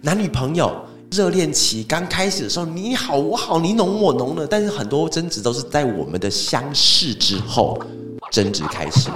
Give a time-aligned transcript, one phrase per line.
[0.00, 0.72] 男女朋友
[1.10, 7.76] 热恋期刚开始的时候，你好我好，你浓我浓的，但是很多争执都是在我们的相识之后
[8.30, 9.10] 争执开始。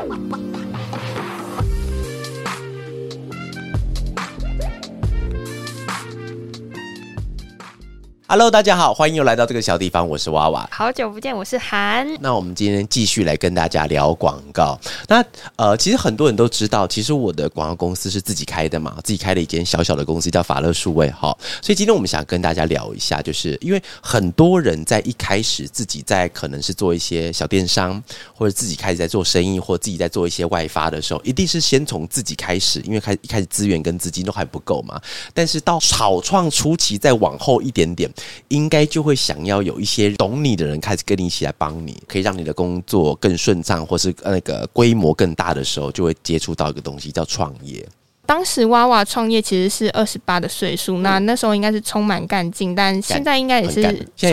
[8.32, 10.66] Hello，大家好，欢迎又来到这个小地方，我是娃娃。
[10.72, 12.08] 好久不见，我是韩。
[12.22, 14.80] 那我们今天继续来跟大家聊广告。
[15.06, 15.22] 那
[15.56, 21.36] 呃，其实很多人都知道，其实我的广告公司是自己开的嘛，自己开了一间小小的公司叫法乐数位哈。
[21.60, 28.02] 所以今天我们想跟大家聊一下，就是因为很多人在一开始自己在可能是做一些小电商，
[28.34, 34.98] 或者自己开始在做生意，或自己在做一些外发的时候，一定是先从自己开始，因为开一开始资源跟资金都还不够嘛。
[35.34, 38.10] 但是到草创初期再往后一点点。
[38.48, 47.86] 应该就会想要有一些懂你的人开始跟你一起来帮你，可以让你的工作更顺畅，或是那个规模更大的时候，就会接触到一个东西叫创业。
[48.24, 53.82] 当时娃娃创业其实是二十八的岁数，那那时候应该是充满干劲，但现在应该也是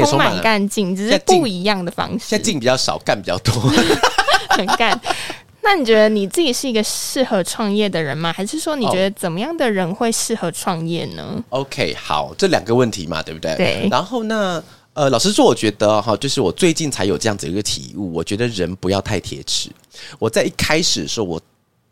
[0.06, 2.26] 充满干劲，只是不一样的方式。
[2.28, 3.54] 现在劲比较少，干比较多，
[4.52, 4.98] 很干。
[5.62, 8.34] 那你觉得你自己是一个适合创业的人吗？
[8.34, 13.56] 还是说你觉得怎么样的人会适合创业呢？OK，好，这两个问题嘛，对不对？
[13.56, 13.88] 对。
[13.92, 19.70] 然后呢，呃，老实说，我觉得哈，就是我最近才有这样子一个体悟，我觉得人不要太铁齿。
[20.18, 21.42] 我在一开始的时候，我。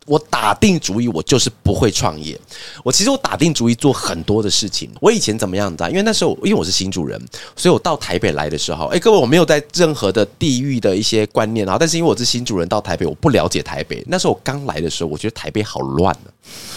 [0.08, 2.38] 我打定主意，我就是不会创业。
[2.82, 4.90] 我其实我打定主意做很多的事情。
[5.00, 5.90] 我以前怎么样子啊？
[5.90, 7.20] 因为那时候，因为我是新主人，
[7.54, 11.76] 所以我到台北来的时候，哎，各位，我没有在任何的地域的一些观念啊。
[11.78, 14.02] 但是因为我是新主人到台北，我不了解台北。
[14.08, 16.28] 那时候我刚来的时候，我觉得台北好乱啊。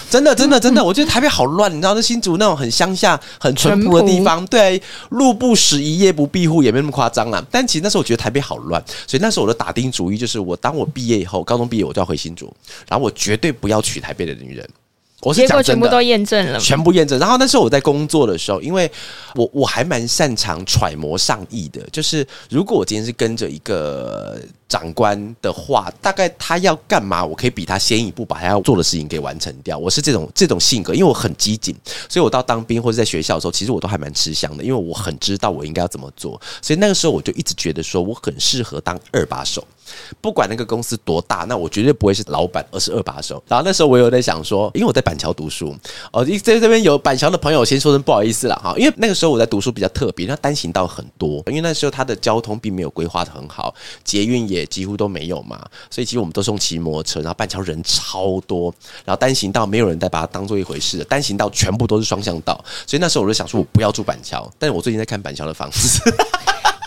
[0.10, 7.42] 真的，真的，真的，我觉得台北好乱，你知道，那新竹那种很乡下、很淳朴的地方，对，路不拾遗，夜不闭户，也没那么夸张啦。
[7.50, 12.54] 但其实那时候我觉得台北好乱，所以那时候我的打定主意就是，我当我毕业以后，高中毕业我就要回新竹，
[12.90, 14.70] 然后我绝对不要娶台北的女人。
[15.22, 17.20] 我是结果全部都验证了，全部验证。
[17.20, 18.92] 然后那时候我在工作的时候，因为
[19.36, 24.40] 我我还蛮擅长揣摩上意的，就是如果我今天是跟着一个。
[24.72, 29.78] 长官的话，大概他要干嘛，我可以比他先一步把他要做的事情给完成掉。
[29.78, 31.76] 我是这种这种性格，因为我很机警，
[32.08, 36.40] 所以我到当兵或者在学校的时候，其实我都还蛮吃香的，因为我很知道我应该要怎么做。
[36.62, 39.62] 所以那个时候我就一直觉得说，我很适合当二把手，
[40.20, 43.44] 不管那个公司多大，那我绝对不会是老板，而是二把手。
[43.48, 45.76] 然后那时候我有在想说，因为我在板桥读书，
[46.12, 54.62] 哦，在这边有板桥的朋友，先说声不好意思了哈，因为那个时候我在读书比较特别，那单行道很多，因为那时候它的交通并没有规划的很好，捷运也。
[54.72, 55.60] 几乎都没有嘛，
[55.90, 58.74] 所以其实我们都是用骑摩托车，然后板桥人超多，
[59.04, 66.00] 然后单行道没有人再把它当做一回事的，单行道全部都是双向道，所以那时候我就想说，我不要住板桥，但是我最近在看板桥的房子。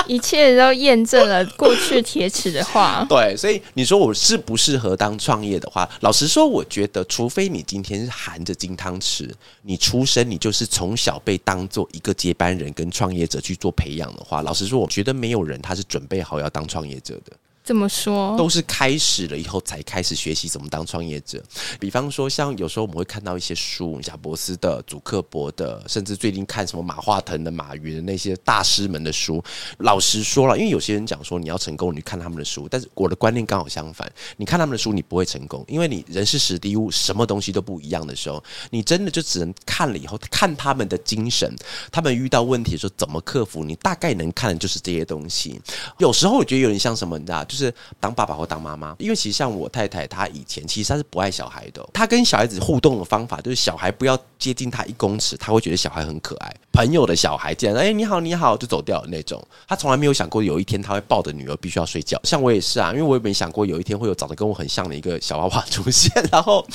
[0.09, 3.05] 一切都验证了过去铁齿的话。
[3.09, 9.31] 对，所以你说我适不适合当创业的话，老实说，我觉得，除非你今天是含着金汤匙，
[9.63, 17.33] 你出生你就是从小被当做一个接班人跟创业者去做培养的话，老实说，我觉得没有人他是准备好要当创业者的。
[17.65, 18.37] 怎么说？
[18.37, 21.43] 都是开始了以后才开始学习怎么当创业者。
[21.81, 29.43] 比方说，像有时候我们会看到一些书，贾伯斯的、祖克伯的，甚至最近看什么马化腾的、马云的那些大师们的书。
[29.79, 32.69] 老实说了，因为有些人讲说你要成功，你看他们的书。
[32.71, 41.51] 但是我的观念刚好相反，你看他们的书，你不会成功，因为你人是史蒂物，什么东西都不一样的时候，你真的就只能看了以后看他们的精神，
[41.91, 45.59] 他们遇到问题的时候怎么克服，你大概能看的就是这些东西。
[45.97, 47.43] 有时候我觉得有点像什么，你知道？
[47.55, 51.89] 就是当爸爸或当妈妈，因为其实像我太太，她以前其实她是不爱小孩的。
[51.93, 56.53] 她跟小孩子互动的方法，就是小孩不要接近她一公尺，她会觉得小孩很可爱。
[56.73, 59.41] 朋友的小孩，这样哎你好你好就走掉那种。
[59.69, 62.21] 她从来没有想过有一天她会抱着女儿必须要睡觉。
[62.25, 66.11] 像我也是啊，因为我也没想过有一天会有长得跟我很像的一个小娃娃出现。
[66.33, 66.67] 然后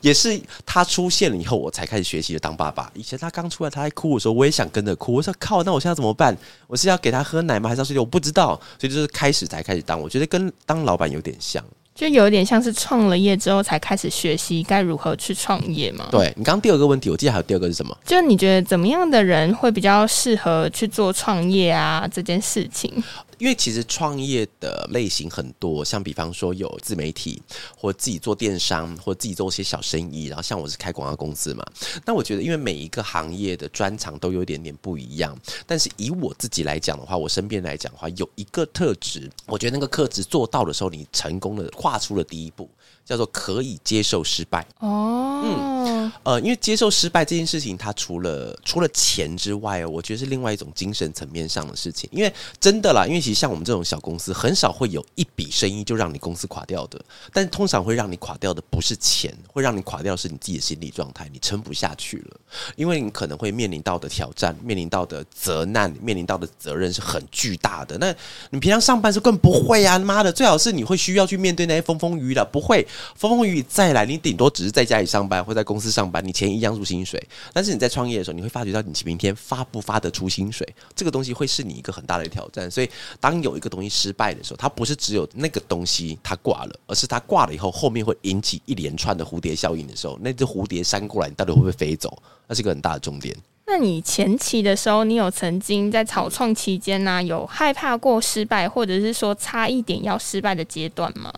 [0.00, 2.90] 也是他出现了以后，我才开始学习的当爸爸。
[2.94, 5.12] 以前他刚出来，他在哭的时候，我也想跟着哭。
[5.14, 6.36] 我说靠，那我现在怎么办？
[6.66, 7.68] 我是要给他喝奶吗？
[7.68, 8.00] 还是要睡觉？
[8.00, 8.60] 我不知道。
[8.80, 10.00] 所以就是开始才开始当。
[10.00, 10.23] 我觉得。
[10.26, 11.62] 跟当老板有点像，
[11.94, 16.08] 就有点像是创了业之后才开始学习该如何去创业嘛。
[16.10, 17.96] 对你刚刚第二个问题，我记得还有第二个是什么？
[18.04, 22.90] 就是你觉得怎么样的人会比较适合去做创业啊这件事情？
[23.38, 27.42] 因为其实创业的类型很多，像比方说有自媒体，
[27.76, 30.26] 或自己做电商，或自己做一些小生意。
[30.26, 31.64] 然后像我是开广告公司嘛，
[32.04, 35.36] 那我觉得因为每一个行业的专长都有点点不一样。
[35.66, 42.68] 但是以我自己来讲的话，我身边来讲的话，有一个特质，我觉得那个特质做到的时候，你成功的跨出了第一步。
[43.04, 44.66] 叫做可以接受失败。
[44.78, 52.08] 哦，嗯，呃，因为接受失败这件事情，它除了除了钱之外，我觉得是另外一种精神层面上的事情。
[52.10, 57.02] 因为真的啦，因为其实像我们这种小公司，很少会有一笔生意就让你公司垮掉的。
[57.32, 62.36] 但通常会让你垮掉的不是钱，会让你垮掉是你自己的心理状态，你撑不下去了。
[62.76, 67.96] 因为你可能会面临到的挑战，面临到的责难，面临到的责任是很巨大的。
[67.96, 68.14] 那
[68.50, 69.98] 你平常上班是更不会啊！
[69.98, 72.86] 妈的，最好是你会需要去面对那些风风雨雨的，不会
[73.16, 77.26] 风风雨雨再来，你顶多只是在家里上班或在公司上班，你钱一样入薪水。
[77.54, 82.70] 但是你在创业的时候，你会发觉到你明天发不发得出薪水，这个东西会是你一个很大的挑战。
[82.70, 92.16] 所以，当有一个东西失败的时候，它不是只有那个东西它挂了，而是它挂了以后，后面会引起一连串的蝴蝶效应的时候，那只蝴蝶扇过来，你到底会不会飞走？
[92.46, 93.36] 那是一个很大的重点。
[93.66, 101.32] 那你前期的时候，你有曾经在草创期间呢，有害怕过失败，或者是说差一点要失败的阶段吗？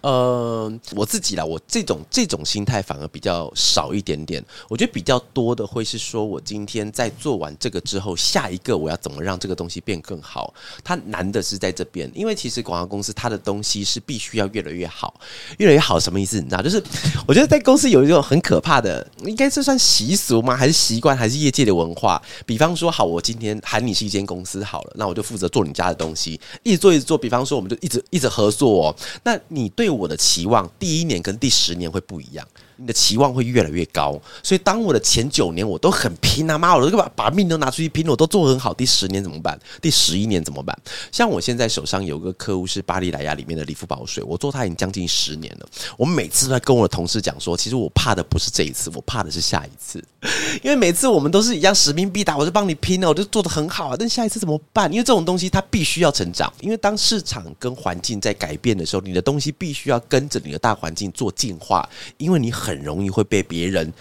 [0.00, 4.42] 呃，我自己啦，我这种这种心态反而比较少一点点。
[4.68, 10.54] 我觉得比较多的会是说，我今天在做完这个之后，下一个我要怎么让这个东西变更好？
[10.82, 15.20] 它难的是在这边，因为其实广告公司它的东西是必须要越来越好，
[15.58, 16.40] 越来越好什么意思？
[16.40, 16.62] 你知道？
[16.62, 16.82] 就是
[17.26, 20.56] 我觉得在公司有一种很可怕的，应该是算习俗吗？
[20.56, 21.14] 还是习惯？
[21.14, 22.22] 还是业界的文化？
[22.46, 27.18] 比方说，好，我今天喊你是一间公司好了，那我就负责做你家的东西，一直做一直做。
[27.18, 28.96] 比方说，我们就一直一直合作哦。
[29.24, 32.46] 那你对我的期望，第一年跟第十年会不一样。
[32.78, 38.74] 你的期望会越来越高，所以当我的前九年我都很拼啊，妈，我都把把命都拿出去拼，我都做很好。
[38.74, 39.58] 第十年怎么办？
[39.80, 40.76] 第十一年怎么办？
[41.10, 45.66] 像我现在手上有个客户是巴黎莱雅里面的理肤宝水，我做它已经将近十年了。
[45.96, 50.04] 我每次都在跟我的同事讲说，其实我怕的不是这一次，我怕的是下一次，
[50.62, 53.96] 因为每次我们都是一样使命必达，我就帮你拼了，我就做的很好啊。
[53.98, 54.92] 但下一次怎么办？
[54.92, 61.88] 因为这种东西它必须要成长，因为当市场跟环境在改变的时候，你的东西必须要跟着你的大环境做进化，
[62.18, 62.65] 因为你很。
[62.66, 63.92] 很容易会被别人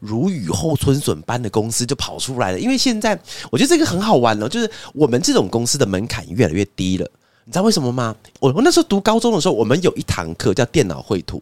[0.00, 3.18] 如雨后春笋般的公司就跑出来了，因为现在
[3.50, 7.08] 我觉得这个很好玩哦，就是我们这种公司的门槛越来越低了，
[7.44, 8.14] 你知道为什么吗？
[8.40, 11.40] 我我那时候读高中的时候，我们有一堂课叫电脑绘图，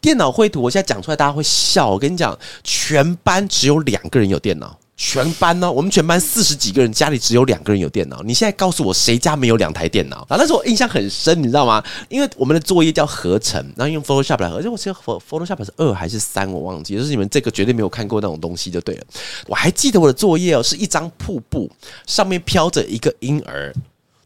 [0.00, 4.78] 电脑绘图，我现在讲出来大家会笑，我跟你讲，全班只有两个人有电脑。
[4.96, 5.70] 全班呢？
[5.70, 8.22] 我们全班四十几个人，家里只有两个人有电脑。
[8.22, 10.18] 你现在告诉我，谁家没有两台电脑？
[10.28, 11.82] 啊，那时候我印象很深，你知道吗？
[12.08, 14.56] 因为我们的作业叫合成，然后用 Photoshop 来合。
[14.56, 16.96] 而且我记得 Photoshop 是二还是三，我忘记。
[16.96, 19.04] 就是你们这个绝对没有看过那种东西，就对了。
[19.46, 21.68] 我还记得我的作业哦，是一张瀑布，
[22.06, 23.74] 上面飘着一个婴儿。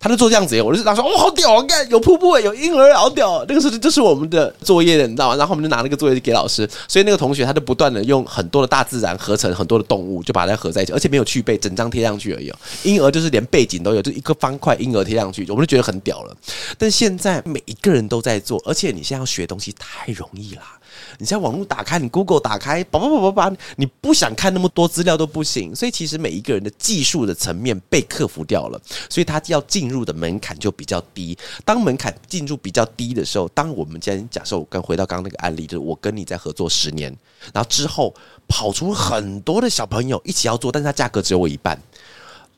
[0.01, 1.63] 他就做这样子，我就他说：“哦，好屌啊！
[1.69, 5.37] 看有瀑布，有婴儿，好屌！”那个时候就是我们的作业，你知道吗？
[5.37, 12.53] 然后我们就拿那个作业给老师，所以那个同学他就不断的用很多的大自然合成很多的动物，就把它合在一起，而且没有去背，整张贴上去而已。
[12.85, 16.37] 婴儿就是连背景都有，就一个方块婴儿贴上去，我们就觉得很屌了。
[16.79, 20.78] 但现在每一个人都在做，而且你现在要学东西太容易啦。
[21.19, 25.75] 你在网络打开，你 Google 打开，叭叭叭叭叭，你不想看那么多资料都不行。
[25.75, 28.81] 所以其实每一个人的技术的层面被克服掉了，
[29.11, 31.37] 所以他要进入的门槛就比较低。
[31.65, 37.15] 当门槛进入比较低的时候，当我们今天假设我跟回到刚刚那个案例，就是我跟你在合作十年，
[37.53, 38.15] 然后之后
[38.47, 41.77] 跑出很多的小朋友一起要做，但是他价格只有我一半。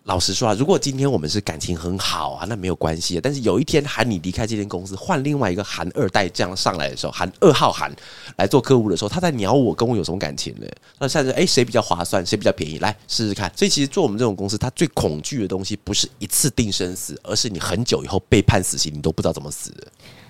[0.05, 3.21] 老实说啊，如果今天我们是感情很好啊，那没有关系。
[3.21, 7.95] 但是有一天喊你离开这间公司，换另外一个韩二代这样上来的时候，韩二号韩
[8.39, 10.67] 来做客户的时候，他在鸟我，跟我有什么感情呢？
[10.99, 13.53] 那现在哎，谁比较划算，谁比较便宜，来试试看。
[13.55, 19.87] 所以其实做我们这种公司，他最恐惧的东西不是一次定生死，而是你很久以后被判死刑，你都不知道怎么死的。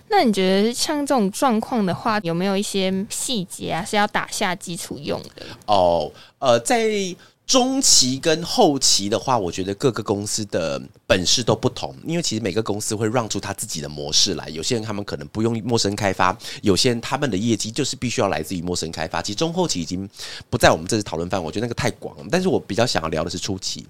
[0.09, 5.47] 那你觉得像这种状况的话，有没有一些细节啊是要打下基础用的？
[5.67, 7.15] 哦，呃，在。
[7.51, 14.49] 中期跟后期的话，我觉得各个公司的本事都不同，因为其实每个公司会让出他自己的模式来。
[14.51, 19.21] 有些人他们可能不用陌生开发，有些人他们的业绩就是必须要来自于陌生开发。
[19.21, 20.09] 其实中后期已经
[20.49, 22.17] 不在我们这次讨论范围，我觉得那个太广。
[22.31, 23.85] 但是我比较想要聊的是初期。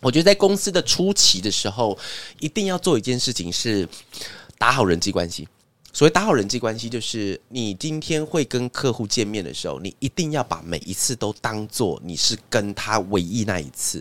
[0.00, 1.98] 我觉得在公司的初期的时候，
[2.40, 3.86] 一定要做一件事情是
[4.56, 5.46] 打好人际关系。
[5.98, 14.00] 所谓打好人际关系，就是你今天会跟客户见面的时候，你一定要把每一次都当做你是跟他唯一那一次。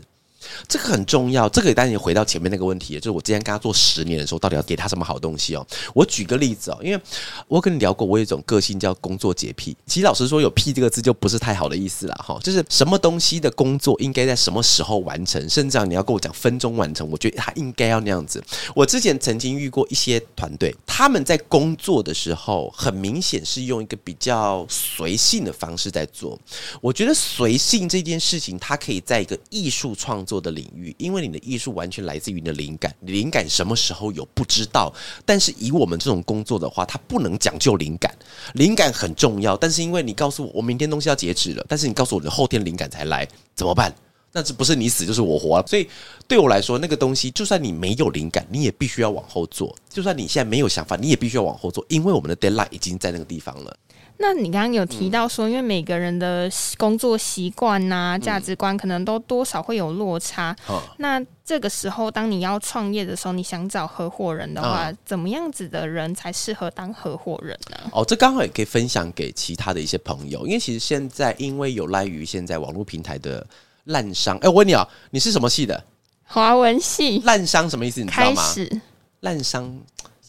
[0.68, 5.66] 这个很重要，这个也带你回到前面那个问题，就是我之前跟他做十年的时候，到底要给他什么好东西哦？
[5.94, 7.02] 我举个例子哦，因为
[7.48, 9.76] 我跟你聊过，我有一种个性叫工作洁癖。
[9.86, 12.40] 其实老实说，有“癖”这个字就不是太好的意思了哈。
[12.44, 18.44] 就是什么东西的工作应该在什么时候完成，甚至你要跟我讲分钟完成，我觉得他应该要那样子。
[18.74, 26.40] 我之前曾经遇过一些团队，他们在工作的时候，很明显是用一个比较随性的方式在做。
[26.82, 30.37] 我觉得随性这件事情，它可以在一个艺术创作。
[30.40, 32.94] 的领域，因为你的艺术完全来自于你的灵感。
[33.02, 34.94] 灵感什么时候有不知道，
[35.26, 38.16] 但是以我们这种工作的话，它不能讲究灵感，
[38.54, 39.56] 灵感很重要。
[39.58, 43.94] 但是因为你告诉我，我明天东西要截止了，但是你告诉我的后天灵感才来，怎么办？
[44.34, 45.66] 那这不是你死就是我活。
[45.66, 45.88] 所以
[46.28, 53.76] 对我来说，那个东西就算你没有灵感，你也必须要往后做；就算你现在没有想法，你也必须要往后做，因为我们的 deadline 已经在那个地方了。
[54.20, 60.56] 那你刚刚有提到说，因为每个人的工作习惯呐、价值观可能都多少会有落差。
[60.98, 67.78] 那这个时候，当你要创业的时候，你想找合伙人的话，怎么样子的人才适合当合伙人呢？
[67.94, 73.46] 哦，这刚好也可以分享给其他的一些朋友，因为其实现在因为有赖于现在网络平台的
[73.86, 74.36] 烂商。
[74.40, 75.84] 哎，我问你啊，你是什么系的？
[76.26, 77.20] 华文系。
[77.24, 78.02] 烂商什么意思？
[78.02, 78.42] 你知道吗？
[78.42, 78.82] 始
[79.22, 79.80] 烂商。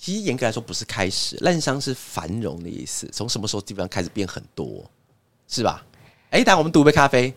[0.08, 3.06] 其实严格来说不是开始，烂商是繁荣的意思。
[3.12, 4.82] 从什么时候基本上开始变很多，
[5.46, 5.84] 是吧？
[6.30, 7.34] 哎，等我们赌一杯咖啡，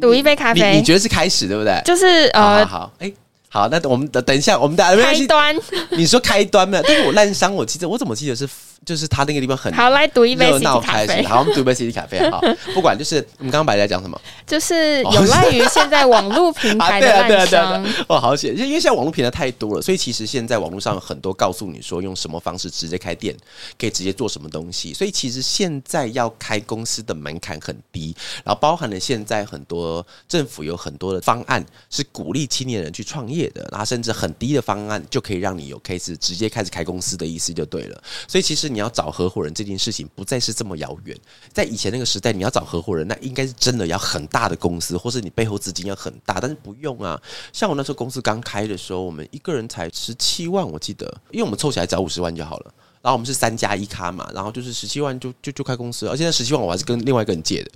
[0.00, 1.82] 赌一杯咖啡，你觉得是开始对不对？
[1.84, 3.12] 就是呃，好，哎，
[3.50, 5.54] 好，那我们等等一下，我们的开端，
[5.90, 6.82] 你说开端没有？
[6.82, 8.48] 但是我烂商，我记得我怎么记得是。
[8.88, 11.22] 就是他那个地方很好，来读一杯 C D 咖啡。
[11.24, 12.18] 好，我们读一杯 C D 咖啡。
[12.30, 12.40] 好，
[12.72, 17.84] 不管就是我们刚刚白在讲什么，就是有赖于现在网络平台的 烂商。
[18.08, 18.56] 哦，好险！
[18.56, 23.36] 因为现在网络平台太多了，所以其实现在网络上有很多告诉你说用什么方式直接开店，
[23.78, 24.94] 可以直接做什么东西。
[24.94, 38.02] 所以其实现在要开公司的门槛很低，然后包含了现在很多政府有很多的方案是鼓励青年人去创业的，然后甚至很低的方案就可以让你有 case 直接开始开公司的意思就对了。
[38.26, 41.16] 所以其实你要找合伙人这件事情不再是这么遥远。
[41.52, 46.38] 在以前那个时代，你要找合伙人，那应该是真的要很大的公司，或是你背后资金要很大。
[46.40, 47.20] 但是不用啊，
[47.52, 52.72] 像我那时候公司刚开的时候，我们一个人才十七万，我记得，因为我们凑起来找五十万就好了。
[53.00, 56.06] 然后我们是三加一咖嘛，然后就是十七万就就就开公司。
[56.08, 57.70] 而且那十七万我还是跟另外一个人借的。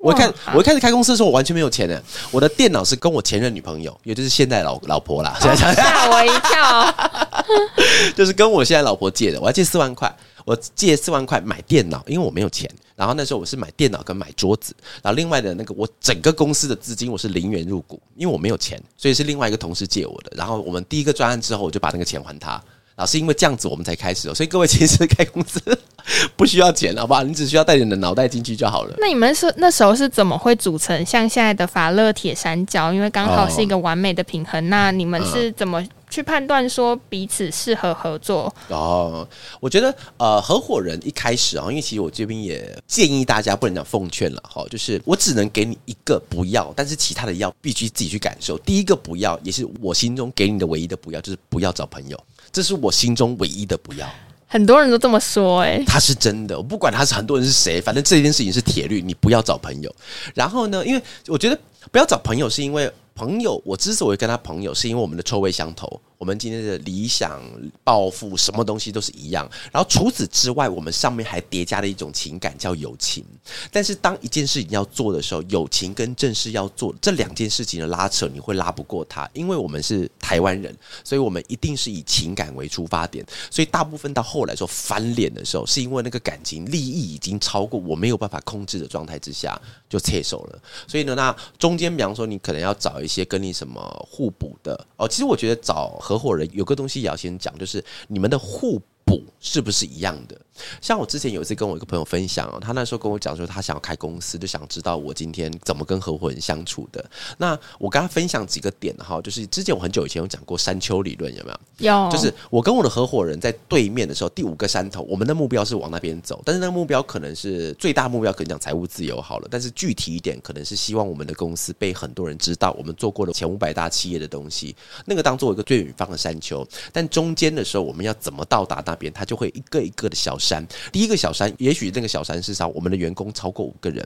[0.00, 2.00] 我看我一开始开公司的时候，我完全没有钱的。
[2.30, 6.94] 我的电脑是跟我前任女朋友，也就是现在老老婆啦，吓我一跳，
[8.14, 10.14] 就是跟我现在老婆借的，我要借四万块。
[10.48, 12.70] 我借四万块买电脑，因为我没有钱。
[12.96, 14.74] 然后那时候我是买电脑跟买桌子。
[15.02, 20.32] 然后另外的那个我整个公司的资金我是零元入股，因为我没有钱，所以是另外一个同事借我的。
[20.34, 22.52] 然后我们第一个专案之后，我就把那个钱还他。
[22.96, 24.34] 然后是因为这样子我们才开始哦。
[24.34, 25.60] 所以各位其实开公司
[26.34, 27.22] 不需要钱，好不好？
[27.22, 28.94] 你只需要带你的脑袋进去就好了。
[28.98, 32.90] 那你们是那时候是怎么会组成像现在的法乐铁三角？
[32.90, 34.66] 因为刚好是一个完美的平衡。
[34.70, 35.86] 那你们是怎么？
[36.10, 39.28] 去判断说彼此适合合作哦，
[39.60, 48.56] 我觉得呃，合伙人一开始啊，因为其实我这边也建议大家不能讲奉劝了哈，就是我只能给你一个不要，但是其他的要必须自己去感受。
[48.58, 52.18] 第一个不要，也是我心中给你的唯一的不要，就是不要找朋友，
[52.50, 54.08] 这是我心中唯一的不要。
[54.46, 59.94] 很多人都这么说，哎，他是真的，我不管他是很多人是谁，反正这件事情是铁律，你不要找朋友。
[60.34, 61.60] 然后呢，因为我觉得
[61.92, 62.90] 不要找朋友，是因为。
[63.18, 66.00] 朋友，我之所以跟他朋友，是因为我们的臭味相投。
[66.18, 67.40] 我们今天的理想、
[67.84, 69.48] 抱负，什么东西都是一样。
[69.72, 73.24] 然后除此之外，我们上面还叠加了一种情感，叫友情。
[73.70, 83.24] 但是当一件事情要做的时候，友情跟正事要做这两件事情的拉扯，你会拉不过他，因为我们是台湾人，所以我们一定是以情感为出发点。
[83.48, 89.56] 所以大部分到后来说翻脸的时候，是因为那个感情利益已经超过我没有办法控制的状态之下，
[89.88, 90.58] 就撤手了。
[90.88, 95.06] 所以呢，那中间比方说，你可能要找一些跟你什么互补的哦。
[95.06, 95.96] 其实我觉得找。
[96.08, 100.40] 合伙人有个东西也要先讲，就是你们的互补是不是一样的？
[100.80, 107.04] 像我之前有一次跟我一个朋友分享，他那时候跟我讲说，他想要开公司，就想知道我今天怎么跟合伙人相处的。
[107.36, 111.58] 那我跟他分享几个点哈，就是之前我很久以前有讲过山丘理论，有没有？
[111.92, 112.10] 有。
[112.10, 124.74] 就是我跟我的合伙人在对面的时候，第五个山头，我们的目标是往那边走，但是那个目标可能是最大目标，可能讲财务自由好了，但是具体一点，可能是希望我们的公司被很多人知道，我们做过的前五百大企业的东西，
[125.04, 126.66] 那个当做一个最远方的山丘。
[126.92, 129.12] 但中间的时候，我们要怎么到达那边？
[129.12, 130.64] 它就会一个一个的小山。
[130.92, 134.02] 第一个小山，也许那个小山是啥我们的员工超过五个人；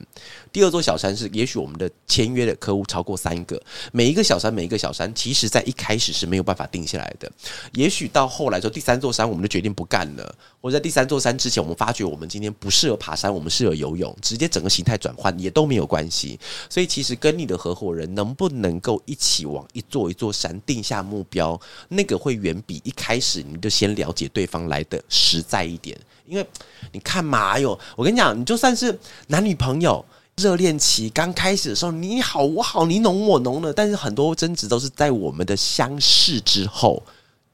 [0.52, 3.60] 第二座小山是，也许我们的签约的客户超过三个。
[3.92, 7.30] 每一个小山，每一个小山，其实在一开始是没有办法定下来的。
[7.74, 10.34] 也许到后来说，第三座山，我们就决定不干了。
[10.62, 16.38] 或者在第三座山之前，我们发觉我们今天不适合爬山，我们适合游泳，直接整个形态转换也都没有关系。
[16.70, 25.98] 所以，其实跟你的合伙人能不能够一起往一座一座山定下目标，那个会远比一开始你就先了解对方来的实在一点。
[26.24, 26.46] 因为
[26.92, 30.04] 你看嘛，哟，我跟你讲，你就算是男女朋友
[30.36, 37.02] 热恋期刚开始的时候，你好我好，你浓我浓的，但是很多争执都是在我们的相识之后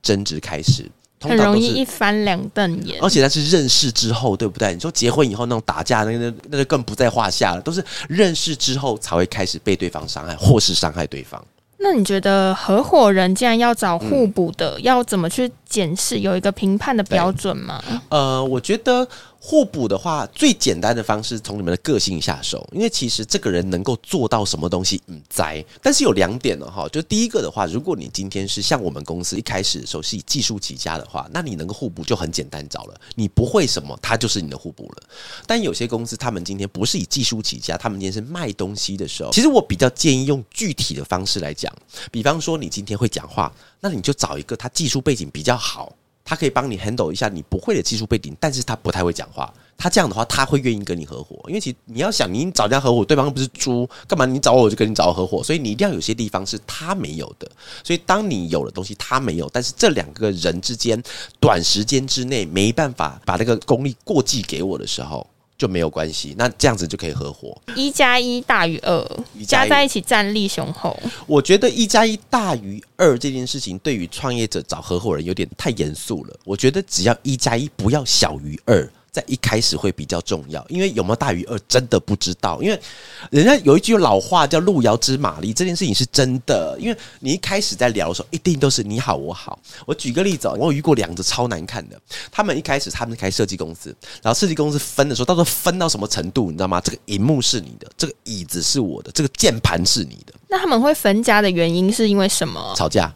[0.02, 0.88] 争执开始，
[1.20, 2.98] 很容易一翻两瞪眼。
[3.00, 4.72] 而且那是认识之后，对不对？
[4.74, 11.42] 你说结婚以后那种打架，那那那就更不在话下了，都是认识之后才会开始被对方伤害，或是伤害对方。
[11.78, 16.18] 那你觉得合伙人既然要找互补的，要怎么去检视？
[16.18, 17.82] 有一个评判的标准吗？
[18.08, 19.06] 呃，我觉得。
[19.40, 25.64] 互补的话，最简单的方式从你们的个性下手，因为其实这个人能够做到什么东西，嗯，在。
[25.80, 33.00] 但是有两点呢，哈，就第一个的话，如果你今天是像我们公司一开始的时候是以技术起家的话，那你能够互补就很简单找了。
[33.14, 35.02] 你不会什么，他就是你的互补了。
[35.46, 41.72] 但有些公司他们今天不是以技术起家，他们今天是卖东西的时候，其实我比较建议用具体的方式来讲，
[42.10, 45.94] 比方说你今天会讲话，那你就找一个他技术背景比较好。
[46.28, 49.50] 他可以帮你 handle 一下你不会的技术背景，但是他不太会讲话。
[49.78, 55.42] 他这样的话，他会愿意跟你合伙，因为其实你要想，你找人家合伙，对方又不是猪，干嘛你找我，我就跟你找合伙？
[55.42, 57.50] 所以你一定要有些地方是他没有的。
[57.82, 61.02] 所以当你有了东西他没有，但是这两个人之间
[61.40, 65.26] 短时间之内没办法把那个功力过继给我的时候。
[65.58, 67.60] 就没有关系，那这样子就可以合伙。
[67.74, 69.04] 一加一大于二，
[69.44, 70.96] 加在一起战力雄厚。
[71.26, 76.36] 我觉得一加一大于二这件事情，对于创业者找合伙人有点太严肃了。
[76.44, 78.88] 我觉得只要一加一不要小于二。
[79.18, 82.62] 在一开始会比较重要，因为有没有大于二真的不知道。
[82.62, 82.80] 因为
[83.30, 86.76] 人家有一句老话叫“路遥知马力”，这件事情是真的。
[86.78, 89.58] 因为你一开始在聊的时候，一定都是你好我好。
[89.84, 92.00] 我举个例子，我有遇过两个超难看的。
[92.30, 96.80] 他们一开始他们开设计公司，然后设计公司分的时候，到时候分到什么程度，你知道吗？
[96.80, 100.32] 这个荧幕是你的，这个椅子是我的，这个键盘是你的。
[100.48, 102.74] 那他们会分家的原因是因为什么？
[102.76, 103.12] 吵架。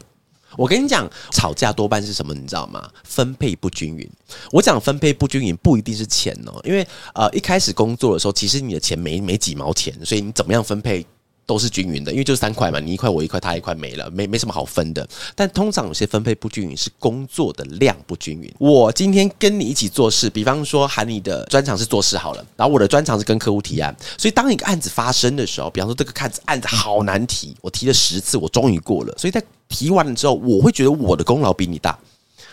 [0.56, 2.34] 我跟你讲，吵架多半是什么？
[2.34, 2.88] 你知道吗？
[3.04, 4.08] 分配不均匀。
[4.50, 11.06] 我讲分配不均匀，不一定是钱哦，因为呃，一开始工作的时候，其实你的钱没没几毛钱，所以你怎么样分配？
[11.44, 15.06] 都是均匀的，因为就是三块嘛，你一块我一块，他一块没了，没没什么好分的。
[15.34, 18.52] 但通常有些分配不均匀是工作的量不均匀。
[18.58, 23.94] 我今天跟你一起做事，比方说喊你的专长是做事好了，然后我的专长是跟客户提案。
[24.16, 29.14] 所以当一个案子发生的时候，比方说这个案子案子好难提，我提了十次，我终于过了。
[29.18, 31.98] 所以在提完了之后，我会觉得我的功劳比你大。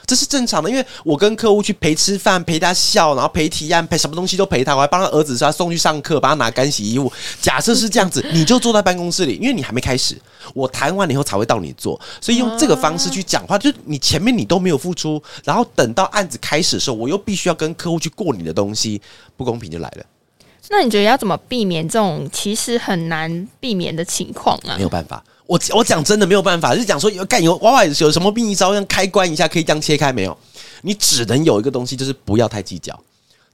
[0.09, 7.11] 这是正常的，因为我跟客户去陪吃饭、陪他笑，然后陪提案、陪什么东西都陪他，我还帮他儿子说送去上课，帮他拿干洗衣物。
[7.39, 10.19] 假设是这样子，你就坐在办公室里，因为你还没开始，
[10.55, 18.99] 我谈完了以后才会到你做，所以用这个方式去讲话，就你前面你都没有付出，然后等到案子开始的时候，我又必须要跟客户去过你的东西，
[19.37, 20.03] 不公平就来了。
[20.71, 24.73] 那你觉得要怎么避免这种其实很难避免的情况啊？
[24.75, 25.23] 没有办法。
[25.49, 30.37] 我我讲真的没有办法，就是讲说有干有娃娃有什么秘密招，像开关一下可以这样切开没有？
[30.83, 32.97] 你只能有一个东西，就是不要太计较，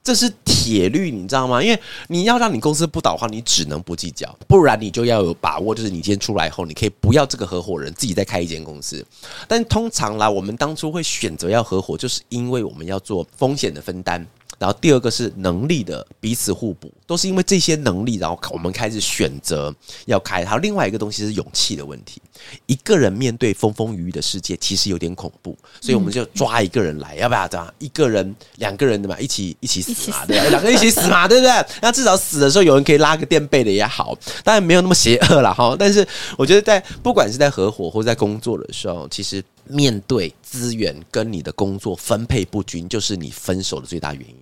[0.03, 1.63] 这是铁律，你知道吗？
[1.63, 9.03] 因为你要让你公司不倒的话，你只能不计较，不然你就要有把握，就是你今天出来后，你可以不要这个合伙人，自己再开一间公司。
[9.47, 14.27] 但通常啦，我们当初会选择要合伙，就是因为我们要做风险的分担。
[14.57, 19.73] 然后第二个是能力的彼此互补，都是因为这些能力，然后我们开始选择
[20.05, 20.45] 要开。
[20.45, 22.21] 还有另外一个东西是勇气的问题，
[22.65, 27.73] 一个人面对风风雨雨的世界其实有点恐怖，所以我们就抓一个人来，要不要这样？
[27.79, 31.65] 一个人、两个人的嘛，一起一起死嘛，对，两个人一起死嘛，对不对？
[31.81, 35.75] 那至少死的时候有人可以拉个垫背的也好，当然没有那么邪恶了哈。
[35.77, 44.35] 但是我觉得在不管是在合伙或在工作的时候，其实面对资源跟你的工作分配不均，就是你分手的最大原因。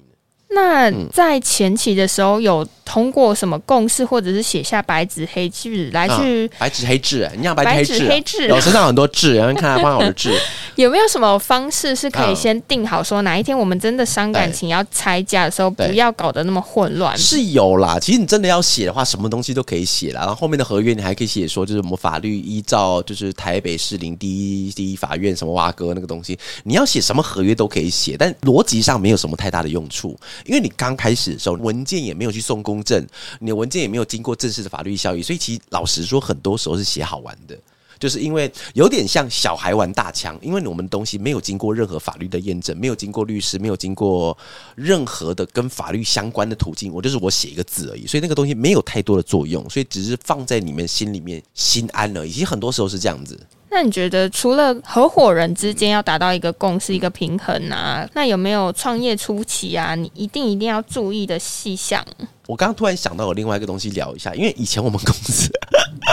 [0.54, 7.30] 那在前期的时候，有通过什么共识，或者是写下白纸黑字来去白纸黑字？
[7.36, 10.32] 你讲白纸黑字，我身上很多字，然后看他帮我的字。
[10.76, 17.18] 有没有什么方式是可以先定好，说哪一天我们真的伤感情要拆家的时候，不要搞得那么混乱？
[17.18, 20.22] 是有啦，其实你真的要写的话，什么东西都可以写啦。
[20.22, 30.18] 然后后面的合约你还可以写说，就是我们法律依照就是台北市林第一第一法院什么挖哥那个东西，你要写什么合约都可以写，但逻辑上没有什么太大的用处。
[30.46, 33.06] 因为你刚开始的时候，文件也没有去送公证，
[33.40, 37.58] 你的文件也没有经过正式的法律效益，所以其实老实说，很多时候是写好玩的，
[38.00, 44.38] 就是因为有点像小孩玩大枪，因为我们东西没有经过任何法律的验证，没有经过律师，没有经过
[44.76, 52.32] 任何的跟法律相关的途径，我就是我写一个字而已，所以那个东西没有太多的作用，所以只是放在你们心里面心安了，已。
[52.32, 53.40] 其实很多时候是这样子。
[53.74, 62.06] 那你觉得除了合伙人之间要达到一个共识、一个平衡啊，那有没有创业初期啊，你一定一定要注意的细项？
[62.46, 65.50] 我刚刚突然想到有另外一个东西聊一下，因为以前我们公司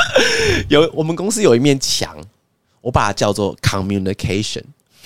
[0.70, 2.16] 有我们公司有一面墙，
[2.80, 4.62] 我把它叫做 communication。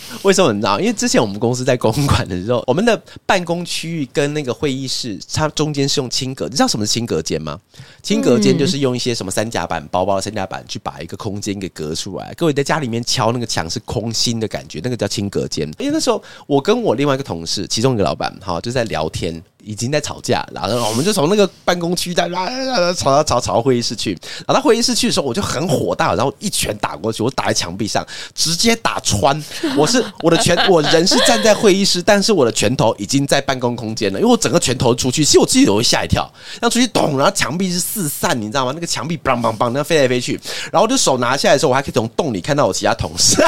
[0.22, 0.78] 为什么你知道？
[0.80, 6.46] 因为之前我们公司在公馆的时候，我们的办公区域跟那个会议室，它中间是用轻隔。
[6.46, 7.58] 你知道什么是轻隔间吗？
[8.02, 12.32] 轻隔间就是用一些什么三甲板、薄薄的三甲板去把一个空间给隔出来。
[12.36, 15.68] 各位在家里面敲那个墙是空心的感觉，那个叫轻隔间。
[15.78, 19.42] 因为那时候我跟我另外一个同事，其中一个老板哈，就在聊天。
[19.64, 22.48] 已经在吵架，然后我们就从那个办公区在啦
[22.92, 24.12] 吵吵吵吵到会议室去。
[24.46, 29.42] 然后到会议室去的时候，我就很火大，然后一拳打过去，我打在墙壁上，直接打穿。
[29.76, 36.22] 我是我的拳，我人是站在会议室，但是我的拳头已经在办公空间了，因为我整个拳头出去，其实我自己都会吓一跳，
[36.60, 38.72] 然后出去咚，然后墙壁是四散，你知道吗？
[38.74, 40.38] 那个墙壁梆梆梆，那飞来飞去，
[40.70, 43.42] 然后我就手拿下来的时候，我还可以从洞里看到我其他同事。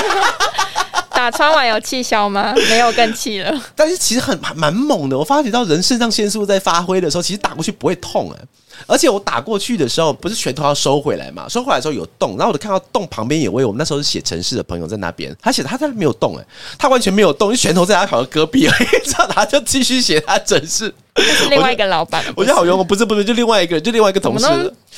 [1.16, 2.52] 打穿完有气消吗？
[2.68, 3.60] 没有，更气了。
[3.74, 8.44] 但是其实很蛮猛的，我发觉到人肾上腺素在发挥的时候，其实打过去不会痛哎。
[8.86, 11.48] 而且我打过去的时候，不是拳头要收回来嘛？
[11.48, 16.44] 收回来的时候有洞，然后我就看到洞旁边有位我们那时候是写城市的朋友在那边，他写他在没有动哎，
[16.78, 18.68] 他完全没有动，因为拳头在他好像隔壁，
[19.04, 20.92] 知 道他就继续写他城市。
[21.48, 24.46] 另外一个老板，我觉得好用，不是不是，就另外一个，就另外一个同事，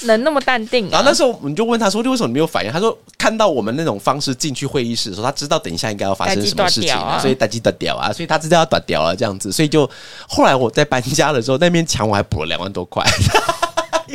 [0.03, 0.91] 能那么淡定？
[0.91, 9.89] 然后那时候我们就问他说：“为什么你没有反应？”他说：“看到我们那种方式进去会议室的时候，他知道等一下应该要发生什么事情，所以打击断掉啊，所以他知道要断掉了这样子，所以就
[10.29, 13.05] 后来我在搬家的时候，那面墙我还补了两万多块。”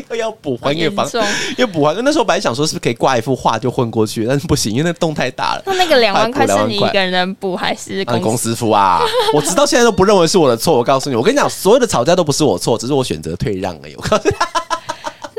[0.09, 1.07] 又要补还给房，
[1.57, 1.93] 又补还。
[2.01, 5.63] 那时候本来想说是不是可以挂一幅画就混过去，但是不行，因为那洞太大了。
[5.65, 9.01] 那那个两万块是你一个人补还是公司付啊？
[9.33, 10.77] 我直到现在都不认为是我的错。
[10.77, 13.95] 我告诉你，我跟你讲，所有的吵架都不是我错，只是我选择退让而已。
[13.95, 14.35] 我告诉你。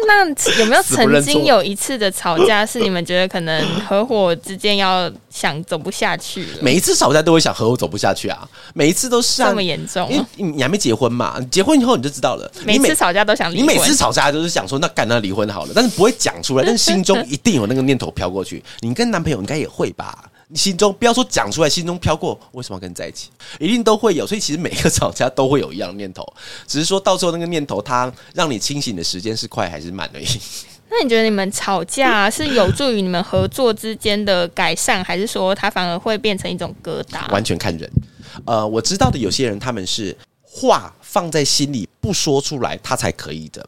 [0.06, 0.26] 那
[0.58, 6.46] 有没有曾经有一次的吵架是你们觉得可能合伙之间要想走不下去？
[6.60, 8.48] 每一次吵架都会想合伙走不下去啊！
[8.74, 12.50] 每一次都是啊这么严重，因为你还没结婚嘛，结婚以后你就知道了。
[12.64, 18.62] 每次吵架都想离婚，你每次吵架都是想说那干那离婚好了，但是不会讲出来，但是心中一定有那个念头飘过去。
[18.80, 20.30] 你跟男朋友应该也会吧？
[20.48, 24.26] 你心中不要说讲出来，心中飘过为什么要跟你在一起，一定都会有。
[24.26, 26.22] 所以其实每个吵架都会有一样的念头，
[26.66, 30.26] 只是说到时候那个念头，它让你清醒的时间是快还是慢而已。
[30.90, 37.28] 那你觉得你们吵架是有助于你们合作之间的改善，还是说它反而会变成一种疙瘩？
[37.32, 37.90] 完全看人。
[38.44, 43.66] 呃，我知道的有些人他们是话放在心里不说出来，他才可以的。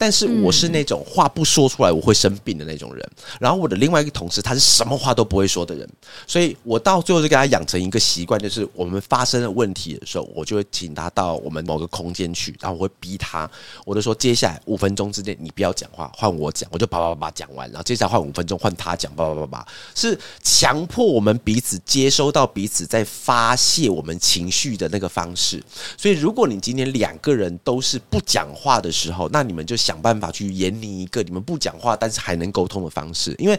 [0.00, 5.88] 但是我是那种话不说出来我会生病的那种人，然后我的另外一个同事他是什么话都不会说的人，
[6.24, 13.50] 所以我到最后就给他养成一个习惯，就是我们发生了问题的时候，我就会请他到我们某个空间去，然后我会逼他，
[13.84, 25.60] 我就说接下来五分钟之内你不要讲话，换我讲，我就叭叭叭讲完，然后接下来换五分钟换他讲，叭叭叭叭，是强迫我们彼此接收到彼此在发泄我们情绪的那个方式。
[25.96, 29.76] 所以如果你今天两个人都是不讲话的时候，那你们就。
[29.88, 33.58] 想办法去演你一个你们不讲话但是还能沟通的方式，因为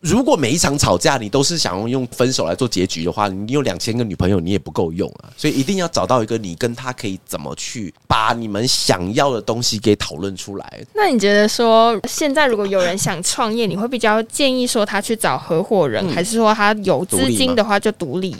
[0.00, 10.84] 如果每一场吵架你都是想要用分手来做结局的话，你有两千个女朋友你也不够用啊，所以一定要找到一个你跟他可以怎么去把你们想要的东西给讨论出来。
[10.94, 18.34] 那你觉得说现在如果有人想创业，你会比较建议说他去找合伙人，还是说他有资金的话就独立？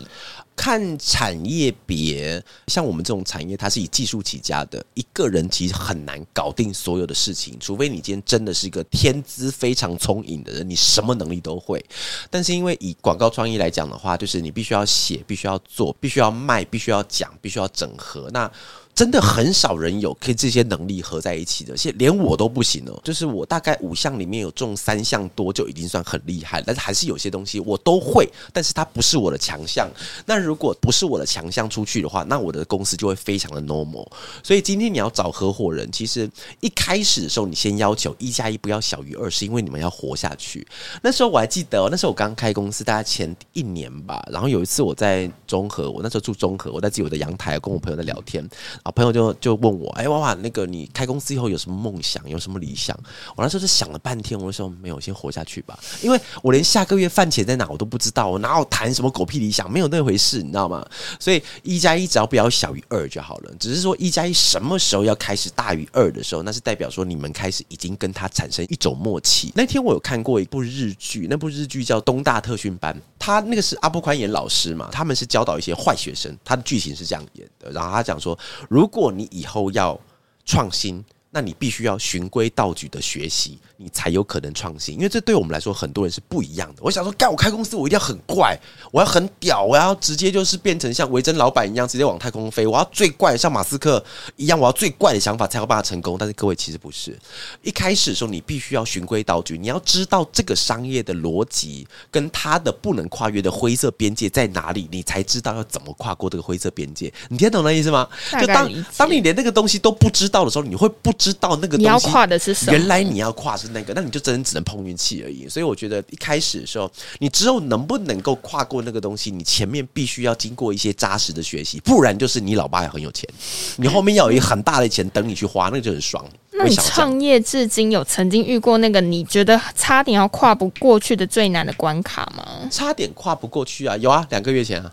[0.55, 11.85] 看产业别，像我们这种产业，它是以技术起家的，一个人其实很难搞定所有的事情，除非你今天真的是一个天资非常聪颖的人，你什么能力都会。
[12.31, 18.31] 但是因为以广告创意来讲的话，就是你必须要写，必须要做，必须要卖，必须要讲，必须要整合。
[18.31, 18.51] 那
[18.95, 23.01] 真的很少人有可以这些能力合在一起的，现连我都不行哦。
[23.03, 29.91] 就是我大概五项里面有中三项多就已经算很厉害，但是还是有些东西我都会，但是它不是我的强项。
[30.27, 34.07] 那如果不是我的强项出去的话，那我的公司就会非常的 normal。
[34.43, 40.67] 所以今天你要找合伙人，其实一开始的时候你先要求一加一不要小于二，是因为你们要活下去。
[41.01, 44.23] 那时候我还记得，那时候我刚开公司，大概前一年吧。
[44.31, 48.47] 然后有一次我在中和，我那时候住中和，我在自己的阳台跟我朋友在聊天。
[48.83, 52.99] 啊，朋友就就问我，哎，娃娃，那个你开公司以后有什么梦想，有什么理想？
[53.37, 60.85] 我那时候就想了半天，我就说没有，先活下去吧，因为我连下个月饭钱在哪我都不知道，我哪有谈什么狗屁理想，没有那回事，你知道吗？
[61.21, 69.53] 所以一加一只要不要小于二就好了，只是说一加一什么时候要开始大于二的时候，那是代表说你们开始已经跟他产生一种默契。
[69.55, 78.37] 那天我有看过一部日剧，那部日剧叫《东大特训班》，他那个是阿布宽演老师嘛，他们是教导一些坏学生，他的剧情是这样演的，然后他讲说。
[78.73, 80.01] 如果你以后要
[80.47, 81.05] 创新。
[81.35, 84.95] 那你必须要循规蹈矩的学习，你才有可能创新。
[84.95, 86.83] 因为这对我们来说，很多人是不一样的。
[86.83, 88.57] 我想说，干我开公司，我一定要很怪，
[88.91, 92.67] 我要很屌，我要直接就是变成像维珍老板一样，直接往太空飞。
[92.67, 94.05] 我要最怪，像马斯克
[94.37, 96.17] 一样，我要最怪的想法才有办法成功。
[96.19, 97.19] 但是各位其实不是，
[97.63, 107.11] 一开始的时候你必须要循规蹈矩，你要知道这个商业的逻辑跟它的不能跨越的灰色边界在哪里，你才知道要怎么跨过这个灰色边界。
[107.29, 108.07] 你听懂那意思吗？
[108.39, 111.11] 就当当你连那个东西都不知道的时候，你会不。
[111.23, 112.73] 知道那个你要跨的是什么？
[112.73, 115.49] 原来你要跨是那个，那你就真的只能碰运气而已。
[115.49, 123.29] 所以我觉得一开始的时候，你之后能不能够跨过那个东西，你前面必须要经过一些扎实的学习，不然就是你老爸也很有钱，
[123.77, 126.25] 你后面要有一个很大的钱等你去花，那就很爽。
[126.53, 132.69] 那你创业至今有曾经遇过那个你觉得差点要跨不过去的最难的关卡吗？
[132.71, 134.93] 差点跨不过去啊，有啊，两个月前啊。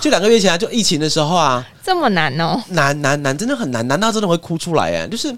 [0.00, 5.06] 就两个月前啊，就疫情的时候啊，这么难哦，难难难，真的很难，难到真的会哭出来哎！
[5.06, 5.34] 就是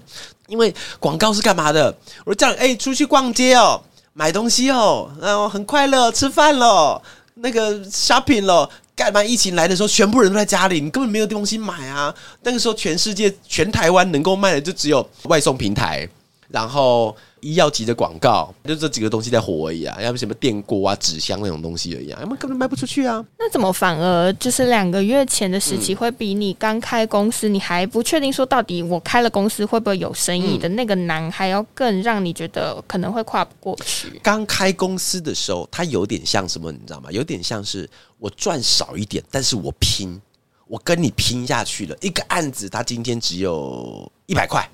[0.47, 1.95] 因为广告是干嘛的？
[2.25, 3.81] 我说这样，哎，出去逛街哦，
[4.13, 7.01] 买东西哦，然后很快乐，吃饭喽，
[7.35, 9.23] 那个 shopping 咯，干嘛？
[9.23, 12.13] 疫情来的时候，全部人都在家里，你根本没有东西买啊。
[12.43, 16.07] 那个时候，全世界全台湾能够卖的就只有外送平台，
[16.49, 17.15] 然后。
[17.45, 23.23] 医药级的广告，就这几个东西在火而已啊，要不什么电锅啊、纸箱那种东西而已啊，要么根本卖不出去啊。
[23.37, 34.19] 那怎么反而就是两个月前的时期会比你刚开公司，你还不确定说到底我开了公司会不会有生意的那个难，还要更让你觉得可能会跨不过去。
[34.23, 37.11] 刚开公司的时候，它有点像什么，你知道吗？
[37.11, 40.19] 有点像是我赚少一点，但是我拼，
[40.67, 41.95] 我跟你拼下去了。
[42.01, 44.67] 一个案子，它今天只有一百块。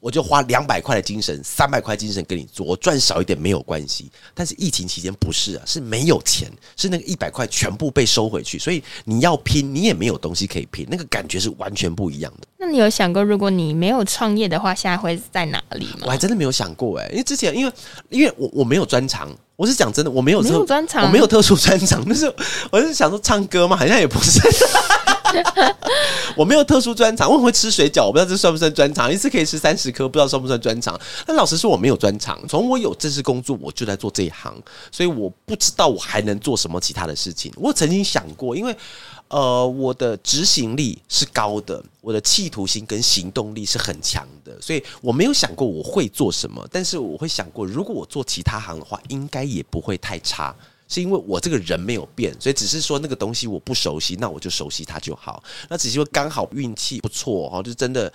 [0.00, 4.10] 我就花两百块的精神，三百块精神跟你做，我赚少一点没有关系。
[4.34, 12.46] 但是疫情期间不是啊，是没有钱，是那个一百块全部被收回去，所以你要拼，你也没有东西可以拼，那个感觉是完全不一样的。
[12.58, 16.02] 那你有想过，如果你没有创业的话，现在会在哪里吗？
[16.02, 17.72] 我还真的没有想过哎，因为之前因为
[18.08, 22.32] 因为我我没有专长，我是讲真的，我没有没有专长，我没有特殊专长，就是
[22.70, 24.40] 我是想说唱歌嘛，好像也不是。
[26.36, 29.12] 我没有特殊专长，我很会吃水饺，我不知道这算不算专长。
[29.12, 30.98] 一次可以吃三十颗，不知道算不算专长。
[31.26, 32.38] 但老实说，我没有专长。
[32.48, 34.54] 从我有正式工作，我就在做这一行，
[34.90, 37.52] 所以我不知道我还能做什么其他的事情。
[37.56, 38.76] 我曾经想过，因为
[39.28, 46.64] 呃，我的执行力是高的，我的企图心跟行动力是很强的，所以我没有想过我会做什么。
[46.70, 50.54] 但是我会想过，如果我做其他行的话，应该也不会太差。
[50.88, 55.42] 是因为我这个人没有变，所以只是说那个东西我不熟悉，那我就熟悉它就好。
[55.68, 58.12] 那只是说刚好运气不错哈，就真的，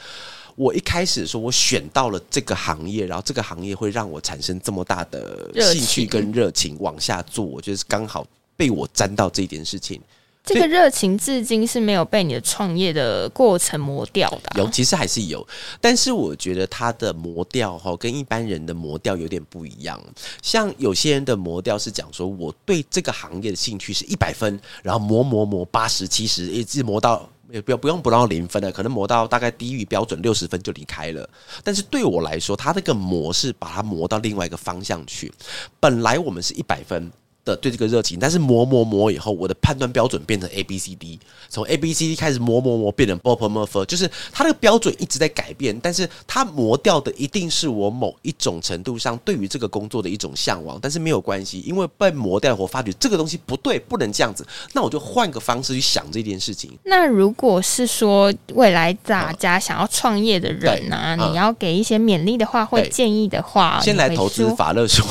[0.55, 10.01] 我一开始说我选到了这个行业，然后这个行业会让我产生这么大的兴趣跟热情往下做，我觉得是刚好被我沾到这一点事情。
[10.43, 15.47] 这个热情至今是没有被你的创业的过程磨掉的，有其实还是有，
[15.79, 20.01] 但是我觉得它的磨掉哈，跟一般人的磨掉有点不一样。
[20.41, 31.29] 像有些人的磨掉是讲说，我对这个行业的兴趣是一百分，然后磨磨磨八十七十，一直磨到也不要不用不到零分了，可能磨到大概低于标准六十分就离开了。
[31.63, 35.31] 但是对我来说，它那个磨是把它磨到另外一个方向去。
[35.79, 37.11] 本来我们是一百分。
[37.43, 56.71] 的对这个热情，但是磨磨磨以后，我的判断标准变成 A B C D，从 A B C D 开始磨磨磨变成 Bob Murphy，就是它那个标准一直在改变，但是它磨掉的一定是我某一种程度上对于这个工作的一种向往，但是没有关系，因为被磨掉，我发觉这个东西不对，不能这样子，那我就换个方式去想这件事情。
[56.83, 65.03] 那如果是说未来大家想要创业的人啊，你要给一些勉励的话，会建议的话，先来投资法乐书。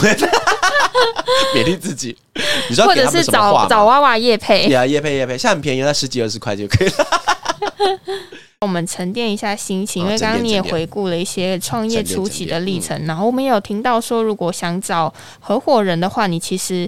[1.55, 2.16] 勉励自己，
[2.85, 7.07] 或者是找找娃娃叶配，对啊，叶配叶配，现在很便宜，那十几二十块就可以了。
[8.61, 16.87] 我们沉淀一下心情，因为刚刚你也回顾了一些创业初期的历程，然后我们有听到说，如果想找合伙人的话，你其实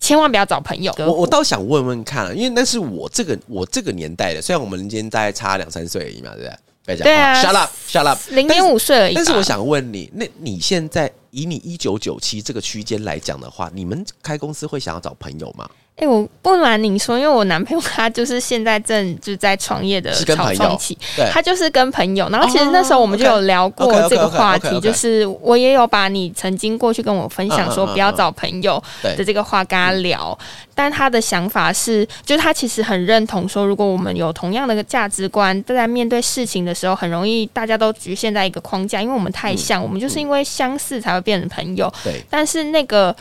[0.00, 0.92] 千万不要找朋友。
[0.98, 6.50] 我我倒想问问看，因为那是我这个我这个年代的，虽然我们今天大概差两三岁而已嘛，对不
[6.86, 7.04] 对？
[7.04, 9.14] 对啊，shut up，shut up，零点五岁而已。
[9.14, 15.68] 但是我想问你，那你现在以你一九九七这个区间来讲的话，你们开公司会想要找朋友吗？
[15.96, 20.98] 哎，我不瞒你说，因为我男朋友他就是现在正就在创业的草创期，
[21.30, 22.28] 他就是跟朋友。
[22.30, 30.36] 然后其实那时候我们就有聊过这个话题，就是我也有把你曾经过去跟我分享说不要找朋友的这个话跟他聊。
[30.74, 41.88] 但他的想法是，就是他其实很认同说，如果我们有同样的价值观，在面对事情的时候，很容易大家都局限在一个框架，因为我们太像，我们就是因为相似才会变成朋友。
[42.02, 43.14] 对，但是那个。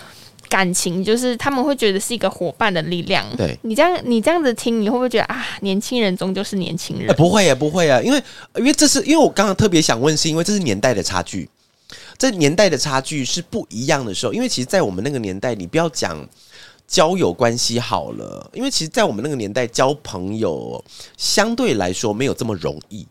[0.49, 3.25] 感情就是他们会觉得是一个伙伴的力量。
[3.35, 7.15] 对你这样，你这样子听，你会不会觉得啊，年轻人终究是年轻人？
[7.15, 8.23] 不会呀，不会啊，因为
[8.55, 11.49] 因为这是因为我刚刚特别想问，是因为这是年代的差距，
[12.17, 14.33] 这年代的差距是不一样的时候。
[14.33, 16.27] 因为其实，在我们那个年代，你不要讲
[16.87, 20.83] 交友关系好了，因为其实，在我们那个年代交朋友
[21.17, 23.07] 相对来说没有这么容易。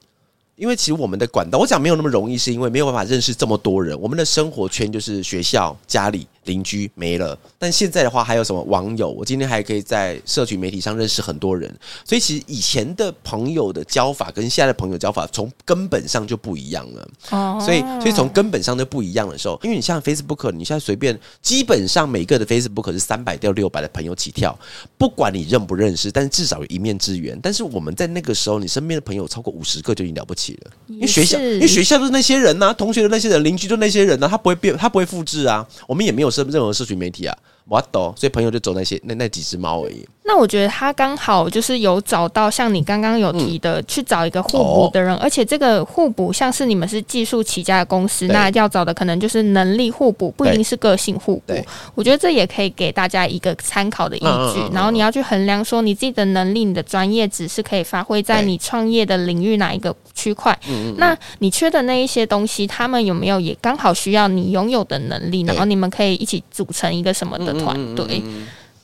[0.55, 3.99] 因为其实我们的管道，我讲没有那么容易，是因为没有办法认识这么多人。
[3.99, 6.27] 我们的生活圈就是学校、家里。
[6.45, 7.39] 邻居没了。
[7.59, 9.11] 但现在的话，还有什么网友？
[9.11, 11.73] 我今天还可以在社群媒体上认识很多人。
[12.05, 17.09] 所以其实以前的朋友的交法跟现在的朋友交法，从根本上就不一样了。
[17.31, 24.59] 哦，所以所以从根本上就不一样的时候，因为你像 Facebook，你现在随便基本上每个的 Facebook 是三百到六百的朋友起跳，
[24.99, 27.39] 不管你认不认识，但是至少有一面之缘。
[27.43, 35.67] 但是我们在那个时候，你身边的朋友超过五十个就已经了不起了，因为学校因为学校都是那些人呐，同学的那些人，邻居就那些人呐，他不会变，他不会复制啊。
[35.87, 37.37] 我们也没有社任何社群媒体啊。
[37.69, 40.07] 我懂，所以朋友就走那些那那几只猫而已。
[40.25, 51.55] 那我觉得他刚好就是有找到像你刚刚有提的，去找一个互补的人，而且这个互补像是你们是技术起家的公司，那要找的可能就是能力互补，不一定是个性互补。
[51.95, 54.21] 我觉得这也可以给大家一个参考的依
[54.55, 54.61] 据。
[54.73, 60.57] 然后你要去衡量说你自己的能力、你的专业只是可以发挥在你创业的领域哪一个区块。
[60.99, 65.43] 那你缺的那一些东西，他们有没有也刚好需要你拥有的能力？
[65.43, 67.52] 然后你们可以一起组成一个什么的？
[67.53, 68.23] 团队，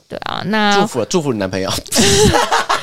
[0.09, 1.71] 对啊，那祝福祝福你男朋友。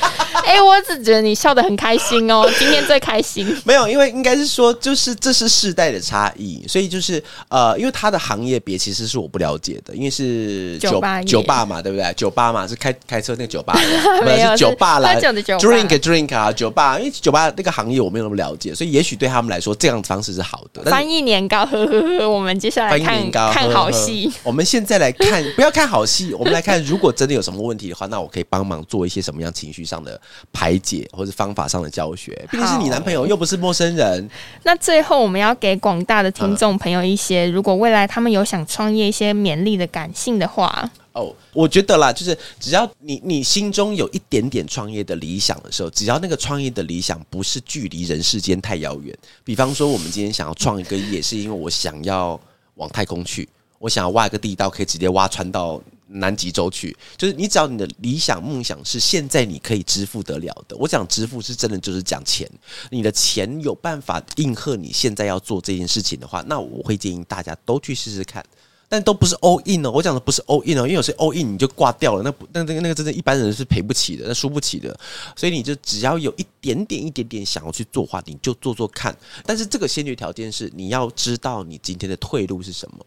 [0.55, 3.45] 哎，我只觉得你笑得很开心哦， 今天最开心。
[3.65, 12.13] 没有，因为应该是说，就是这是世代的差异，所以就是呃，因为他的行业别其实是我不了解的，因为是酒吧酒吧嘛，对不对？
[12.13, 13.77] 酒吧嘛，是开开车那个酒吧，
[14.23, 20.81] 没有是酒吧来 drink drink 啊，酒吧，因为酒吧那个行业我没有那么了解，所以也许对他们来说这样的方式是好的。
[20.89, 24.31] 翻译年糕，呵呵呵，我们接下来看看好戏。
[24.41, 30.17] 我们现在来看，不要看好戏，我们来看，如果真的有什么问题的话，那我可以帮忙做一些什么样情绪上的。
[30.51, 34.29] 排解或者方法上的教学，毕竟是你男朋友， 又不是陌生人。
[34.63, 40.89] 那最后我们要给广大的听众朋友一些，如果未来他们有想创业一些勉励的感性的话。
[41.13, 52.37] 哦，我觉得啦，就是只要你你心中有一点点创业的理想的时候，只要那个创业的理想不是距离人世间太遥远，比方说我们今天想要创一个业，是因为我想要
[52.75, 53.47] 往太空去，
[53.79, 55.81] 我想要挖一个地道，可以直接挖穿到。
[56.07, 60.75] 南极洲去，就是你只要你的理想梦想是现在你可以支付得了的。
[60.77, 62.49] 我讲支付是真的，就是讲钱。
[62.91, 68.45] 你的钱有办法应和你现在要做这件事情的话，那我会建议大家都去试试看。
[68.87, 74.95] 但都不是 all in 哦，我讲的不是 all in 哦，因为有些 all in 你就挂掉了，那那那个那个真的一般人是赔不起的，那输不起的。
[75.35, 79.13] 所以你就只要有一点点一点点想要去做的话，你就做做看。
[79.43, 83.03] 但是这个先决条件是你要知道你今天的退路是什么。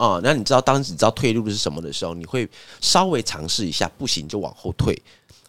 [0.00, 2.48] 啊，那你知道，当时你知道退路是什么的时候，你会
[2.80, 4.98] 稍微尝试一下，不行就往后退，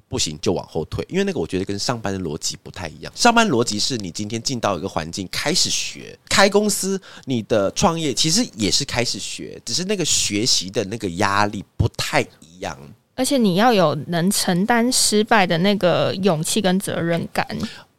[0.09, 3.09] 不行就往后退，因为那个我觉得跟上班的逻辑不太一样。
[3.15, 12.77] 上班逻辑是你今天进到一个环境开始学，开公司，你的创业其实也是开始学，只是那个学习的那个压力不太一样，
[13.15, 17.47] 而且你要有能承担失败的那个勇气跟责任感。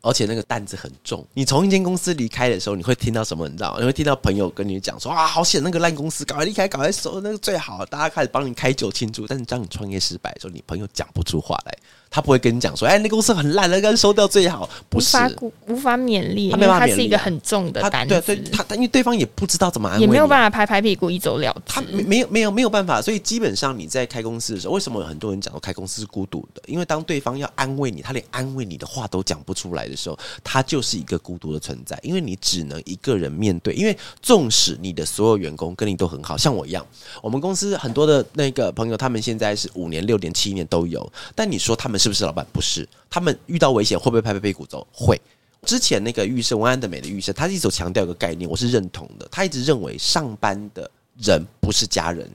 [0.03, 1.25] 而且那个担子很重。
[1.33, 3.49] 你从一间公司离开的时候，你会听到什么？
[3.49, 3.79] 你知道？
[3.79, 9.27] 你会听到朋友跟你讲说：“啊，好险，那个烂公司，赶快离开，赶快收，那个最好。”大家开始帮你开酒庆祝。
[9.27, 11.79] 但是当你创业失败的时候，你朋友讲不出话来。
[12.12, 15.31] 他不会跟你讲说，哎，那公司很烂，那个收掉最好，不是无法
[15.68, 18.20] 无法勉励，因为他是一个很重的担子。
[18.20, 21.72] 对对，他因为对方也不知道怎么安慰，也没有办法拍拍屁股一走了之。
[21.75, 26.62] 他没没有没有没有办法，所以基本上你在开公司的时候，为什么有很多人讲说开公司是孤独的？
[26.66, 31.98] 因为当对方要安慰你，他连安慰你的话都讲不出来的时候，他就是一个孤独的存在。
[32.03, 33.72] 因为你只能一个人面对。
[33.72, 36.87] 因为纵使你的所有员工跟你都很好，像我一样，
[37.22, 41.11] 我们公司很多的那个朋友，他们现在是五年、六年、七年都有。
[41.35, 42.45] 但你说他们是不是老板？
[42.53, 42.88] 不是。
[43.09, 44.85] 他们遇到危险会不会拍拍屁股走？
[44.93, 45.21] 会。
[45.65, 49.29] 之前那个预设文安的美的预设，他一直强调一个概念，我是认同的。
[49.31, 52.29] 他一直认为上班的人不是家人。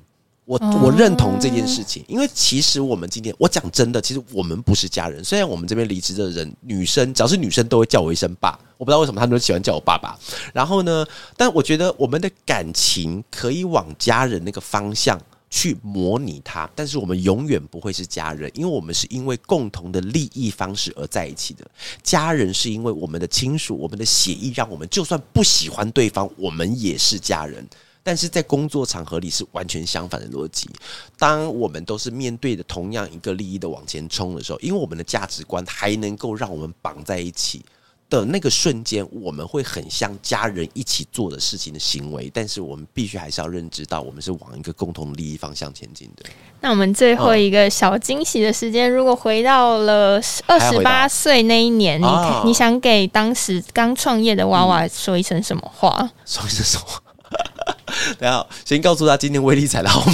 [0.46, 5.22] 我我认同这件事情，因为其实我们今天我讲真的，其实我们不是家人。
[5.22, 10.18] 虽然我们这边离职的人，女生只要是女生都会叫我一声爸，我不知道为什么他们都喜欢叫我爸爸。
[10.54, 15.20] 然后呢，但我觉得我们的感情可以往家人那个方向。
[15.58, 21.66] 去模拟他，但是我们永远不会是家人，因为我们是因为共同的利益方式而在一起的。
[22.04, 27.68] 家人是因为我们的亲属、我们的血意，让我们就算不喜欢对方，我们也是家人。
[28.04, 30.70] 但是在工作场合里是完全相反的逻辑。
[31.18, 37.66] 当我们都是面对的同样一个利益的往前冲的时候，因为我们的价值观还能够让我们绑在一起。
[38.10, 46.24] 的那个瞬间，我们会很像家人一起做的事情的行为，但是我们必须还是要认知到，我们是往一个共同利益方向前进的。
[46.62, 52.08] 那我们最后一个小惊喜的时间，如果回到了二十八岁那一年，你
[52.46, 56.10] 你想给当时刚创业的娃娃说一声什么话？
[56.26, 56.86] 说一声什么？
[58.20, 60.14] 等下，先告诉他今天威力踩的好吗？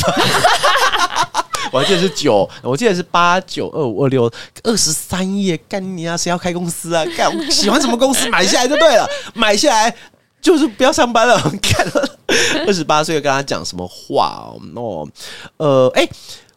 [1.73, 4.31] 我记得是九，我记得是八九二五二六
[4.63, 5.57] 二十三页。
[5.67, 6.15] 干你啊！
[6.15, 7.03] 谁要开公司啊？
[7.17, 9.95] 干喜欢什么公司买下来就对了， 买下来
[10.41, 11.39] 就是不要上班了。
[11.61, 11.85] 看
[12.67, 15.07] 二十八岁跟他讲什么话哦？
[15.57, 16.07] 呃，哎。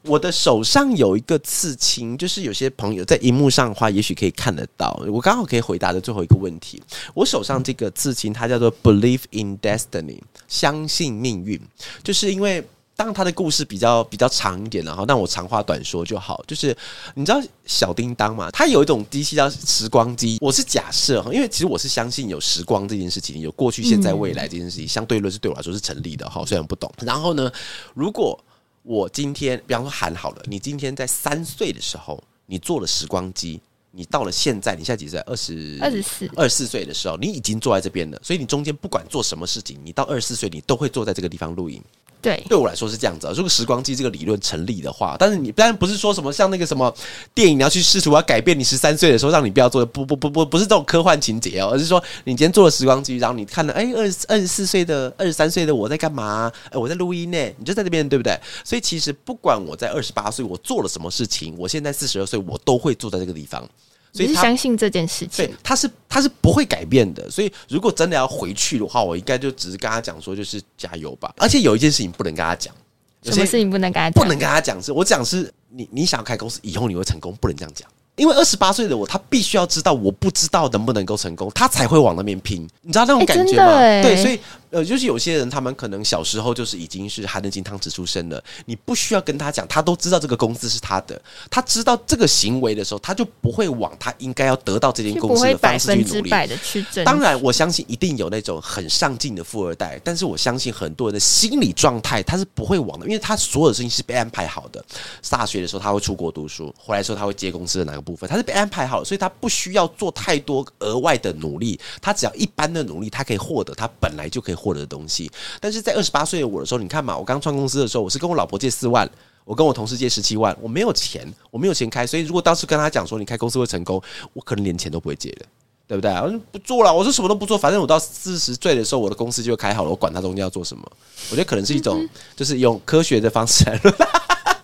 [0.09, 4.97] 我的手上有一个刺青，就是有些朋友在荧幕上的话，也许可以看得到。
[5.09, 6.81] 我刚好可以回答的最后一个问题。
[7.13, 11.61] 我手上这个刺青，它叫做 “Believe in Destiny”，相信命运。
[12.05, 12.65] 就是因为
[12.97, 16.43] 当他的故事比较比较长一点，然后那我长话短说就好。
[16.47, 16.75] 就是
[17.15, 18.51] 你知道小叮当嘛？
[18.51, 20.39] 它有一种机器叫时光机。
[20.41, 26.43] 我是假设哈，因为其实我是相信有时光这件事情，有过去、现在、未来这件事情，相对论是对我来说是成立的哈。
[26.47, 26.91] 虽然不懂。
[27.03, 27.53] 然后呢，
[27.93, 28.43] 如果
[28.83, 35.21] 我今天，比方说喊好了，你今天在三岁的时候，你做了时光机，你到了现在，你现在几岁？
[35.21, 41.83] 二十二十四，二十四岁的时候，你已经坐在这边了，所以你中间不管做什么事情，你到二十四岁，你都会坐在这个地方录音。
[42.23, 43.29] 对，对我来说是这样子。
[43.37, 46.93] 如果时光机这个理论成立的话，但是你当然不是说什么像那个什么
[47.35, 56.51] 电影，你要去试图要改变你十三岁的时候，让你不要做，不不不不，不是这种科幻情节哦，而是说你今天做了时光机，然后你看了，哎，二二十四岁的二十三岁的我在干嘛？
[56.71, 58.37] 哎，我在录音呢，你就在这边，对不对？
[58.65, 63.69] 所以其实不管我在二十八岁我做了什么事情，我现在四十二岁，我都会坐在这个地方。
[64.17, 67.31] 所以相信这件事情，对，他是他是不会改变的。
[67.31, 71.33] 所以如果真的要回去的话，我应该就只是跟他讲说，就是加油吧。
[71.37, 72.75] 而且有一件事情不能跟他讲。
[73.23, 74.23] 什么事情不能跟他讲？
[74.23, 77.89] 不能跟他讲是，我讲是你你想要开公司，以后你会成功，不能这样讲。
[78.15, 82.67] 因为二十八岁的我，他必须要知道我不知道能不能够成功，他才会往那边拼。
[82.83, 83.79] 你知道那种感觉吗？
[84.03, 84.41] 对，所以。
[84.71, 96.31] 呃，就是有些人，他们可能小时候就是已经是含着金汤匙出生了，你不需要跟他讲，他都知道这个公司是他的，他知道这个行为的时候，他就不会往他应该要得到这间公司的方式去努力。
[96.31, 104.85] 的去当然，我相信一定有那种很上进的富二代，但是我相信很多人的心理状态他是不会往的，因为他所有的事情是被安排好的。
[105.29, 115.31] 大学的时候他会出国读书，回来时候他会接公司的哪个部分，他是被安排好，所以他不需要做太多额外的努力，他只要一般的努力，他可以获得他本来就可以获得的东西。
[115.61, 119.09] 但是在二十八岁的我的时候，你看嘛，我刚创公司的时候，我是跟我老婆借四万，
[119.45, 124.03] 我跟我同事借十七万，我没有钱，我没有钱开，所以如果当时跟他讲说你开公司会成功，
[124.33, 125.47] 我可能连钱都不会借的，
[125.87, 126.11] 对不对？
[126.13, 130.83] 我说不做了，我说什么都不做，反正我到四十岁的时候，我的公司就会开好了，我管他中间要做什么。
[131.31, 133.95] 我觉得可能是一种，就是用科学的方式来论，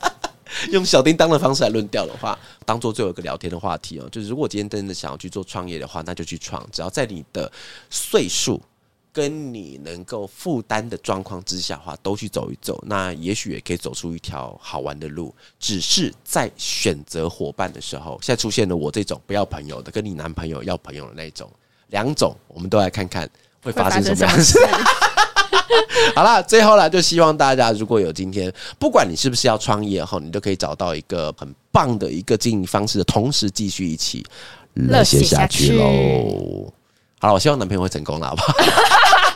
[0.72, 4.08] 用小叮当的方式来论调的话，当做最后一个聊天的话题哦。
[4.10, 7.50] 就是如果今天真的想要去做创业的话，那就去创，只要在你的
[7.88, 8.60] 岁数。
[9.12, 15.34] 跟你能够负担的状况之下话，都去走一走，那也许也可以走出一条好玩的路。
[15.60, 21.50] 只是在选择伙伴的时候，现在出现了我这种不要朋友的，跟你男朋友要朋友的那种，
[21.88, 23.28] 两种，我们都来看看
[23.62, 24.58] 会发生什么样子。
[26.16, 34.24] 好啦，最后啦，就希望大家如果有今天，不管你是不是要创业后，你都可以找到一个很棒的一个经营方式的同时，继续一起
[34.74, 36.72] 热血下去喽。
[37.22, 38.52] 好了，我希望男朋友会成功了，好不好？